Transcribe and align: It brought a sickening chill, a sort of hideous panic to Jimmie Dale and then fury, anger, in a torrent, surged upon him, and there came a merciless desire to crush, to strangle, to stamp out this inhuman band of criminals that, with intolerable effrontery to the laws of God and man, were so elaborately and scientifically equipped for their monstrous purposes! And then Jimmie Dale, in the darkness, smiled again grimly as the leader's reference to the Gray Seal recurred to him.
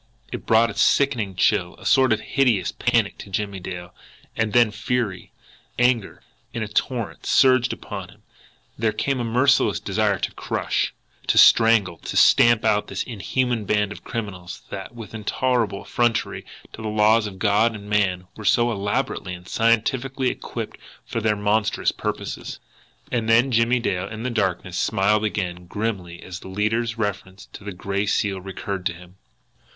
It 0.31 0.47
brought 0.47 0.71
a 0.71 0.73
sickening 0.73 1.35
chill, 1.35 1.75
a 1.77 1.85
sort 1.85 2.11
of 2.11 2.21
hideous 2.21 2.71
panic 2.71 3.19
to 3.19 3.29
Jimmie 3.29 3.59
Dale 3.59 3.93
and 4.35 4.51
then 4.51 4.71
fury, 4.71 5.31
anger, 5.77 6.23
in 6.55 6.63
a 6.63 6.67
torrent, 6.67 7.27
surged 7.27 7.71
upon 7.71 8.09
him, 8.09 8.23
and 8.73 8.83
there 8.83 8.93
came 8.93 9.19
a 9.19 9.23
merciless 9.23 9.79
desire 9.79 10.17
to 10.17 10.31
crush, 10.31 10.91
to 11.27 11.37
strangle, 11.37 11.99
to 11.99 12.17
stamp 12.17 12.65
out 12.65 12.87
this 12.87 13.03
inhuman 13.03 13.65
band 13.65 13.91
of 13.91 14.03
criminals 14.03 14.63
that, 14.71 14.95
with 14.95 15.13
intolerable 15.13 15.83
effrontery 15.83 16.47
to 16.73 16.81
the 16.81 16.87
laws 16.87 17.27
of 17.27 17.37
God 17.37 17.75
and 17.75 17.87
man, 17.87 18.25
were 18.35 18.43
so 18.43 18.71
elaborately 18.71 19.35
and 19.35 19.47
scientifically 19.47 20.31
equipped 20.31 20.79
for 21.05 21.21
their 21.21 21.35
monstrous 21.35 21.91
purposes! 21.91 22.59
And 23.11 23.29
then 23.29 23.51
Jimmie 23.51 23.79
Dale, 23.79 24.07
in 24.07 24.23
the 24.23 24.31
darkness, 24.31 24.79
smiled 24.79 25.23
again 25.23 25.67
grimly 25.67 26.23
as 26.23 26.39
the 26.39 26.47
leader's 26.47 26.97
reference 26.97 27.45
to 27.53 27.63
the 27.63 27.71
Gray 27.71 28.07
Seal 28.07 28.41
recurred 28.41 28.87
to 28.87 28.93
him. 28.93 29.17